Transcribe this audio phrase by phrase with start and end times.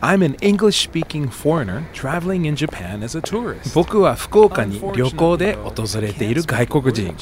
[0.00, 3.72] I'm an English-speaking foreigner traveling in Japan as a tourist.
[3.76, 7.14] 僕は福岡に旅行で訪れている外国人。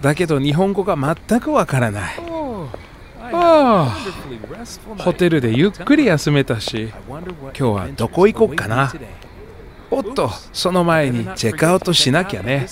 [0.00, 2.33] だけど日本語が全くわからない。
[4.98, 8.92] ホテルでゆっくり休めたし、今日はどこ行こうかな。
[9.90, 12.66] おっと、その前にチェックアウトしなきゃね。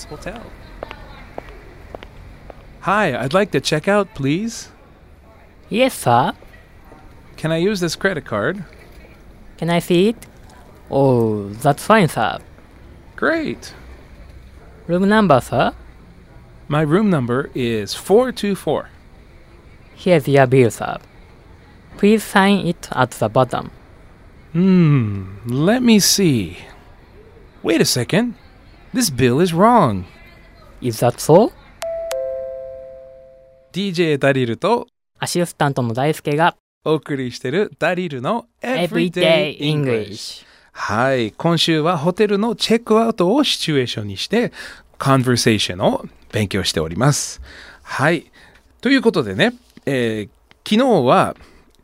[2.81, 4.71] Hi, I'd like to check out, please.
[5.69, 6.33] Yes, sir.
[7.37, 8.65] Can I use this credit card?
[9.57, 10.17] Can I see it?
[10.89, 12.39] Oh, that's fine, sir.
[13.15, 13.73] Great.
[14.87, 15.73] Room number, sir?
[16.67, 18.89] My room number is 424.
[19.95, 20.99] Here's your bill, sir.
[21.97, 23.71] Please sign it at the bottom.
[24.53, 26.57] Hmm, let me see.
[27.63, 28.35] Wait a second.
[28.93, 30.05] This bill is wrong.
[30.81, 31.51] Is that so?
[33.71, 34.87] DJ ダリルと
[35.19, 40.45] アシスタントの大輔がお送りしてるダリルの Everyday English。
[40.73, 41.31] はい。
[41.31, 44.51] 今週はホテルのチェックアウトをシチュエーションにして、
[44.99, 47.41] conversation を勉強しております。
[47.83, 48.31] はい。
[48.81, 49.53] ということでね、
[49.85, 50.29] えー
[50.65, 51.35] 昨日は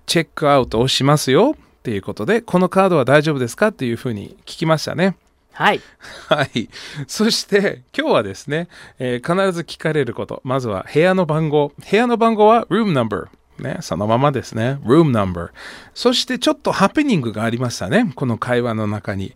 [0.06, 5.18] チェックアウトをしますよっていうことで、このカードは大丈夫ですかっていうふうに聞きましたね。
[5.52, 5.82] はい。
[6.30, 6.70] はい。
[7.08, 8.70] そして今日はですね、
[9.00, 10.42] えー必ず聞かれること。
[10.46, 11.74] まずは部屋の番号。
[11.90, 13.28] 部屋の番号は room number。
[13.62, 14.80] ね、そのままですね。
[14.86, 15.50] room number。
[15.94, 18.14] そしてちょっとハプニングがありましたね。
[18.16, 19.36] この会話の中に。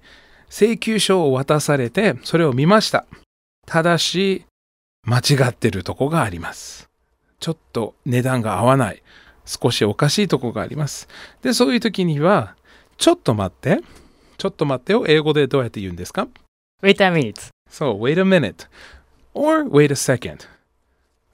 [0.50, 3.05] 請求書を渡されて、それを見ました。
[3.67, 4.45] ただし、
[5.03, 6.92] 間違ってるとこがあります。
[7.44, 9.03] ちょっと値段が合わない。
[9.45, 11.09] 少しおかしいとこがあります。
[11.41, 12.55] で、そういう時には、
[12.97, 13.81] ちょっと待って。
[14.38, 16.30] ちょっと待ってを英語でどうやって言うんですか
[16.81, 17.49] ？Wait a minute.
[17.70, 18.70] そう、wait a minute.
[19.33, 20.48] or wait a second.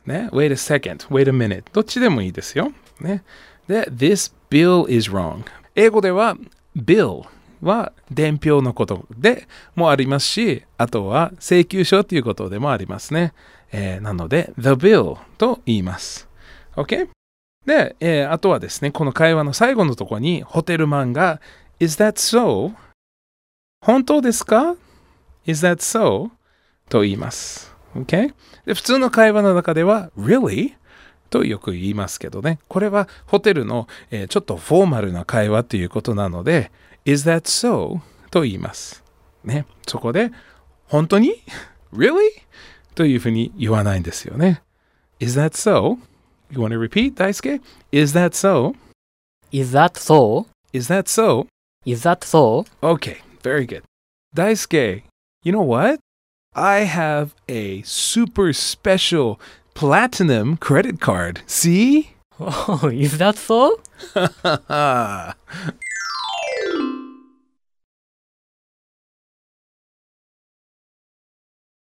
[0.07, 1.63] ね、wait a second, wait a minute.
[1.73, 2.71] どっちでもいいですよ。
[2.99, 3.23] ね？
[3.67, 5.43] で、this bill is wrong.
[5.75, 6.35] 英語では
[6.75, 7.27] bill
[7.61, 13.33] は伝票のことでもありますし、あとは請求書ということでもありますね。
[13.71, 16.27] えーなので、the bill と言います。
[16.75, 17.09] OK?
[17.65, 21.39] で、えーあとはですね、この会話の最後のところにホテルマンが
[21.79, 22.73] Is that so?
[23.81, 24.75] 本当ですか
[25.45, 26.29] ？Is that so?
[26.89, 27.73] と言います。
[27.95, 28.33] OK?
[28.65, 30.73] で普通の会話の中では Really?
[31.29, 32.59] とよく言いますけどね。
[32.67, 36.71] これはホテルの、えーちょっとフォーマルな会話ということなので
[37.05, 37.99] Is that so?
[38.31, 39.03] と言います。
[39.43, 39.65] ね。
[39.87, 40.31] そこで
[40.87, 41.35] 本当に
[41.93, 42.17] ？Really?
[42.98, 44.62] というふうに言わないんですよね。
[45.20, 45.98] Is that so?
[46.50, 47.60] You want to repeat, 大輔
[47.92, 48.74] Is that so?
[49.52, 50.46] Is that so?
[50.72, 51.46] Is that so?
[51.86, 52.64] Is that so?
[52.82, 53.82] Okay, very good.
[54.34, 55.02] Daisuke,
[55.42, 56.00] you know what?
[56.54, 59.38] I have a super special
[59.74, 61.42] platinum credit card.
[61.46, 62.14] See?
[62.40, 63.80] Oh, is that so?